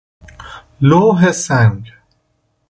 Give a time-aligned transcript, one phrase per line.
[0.81, 1.83] لوح سنگ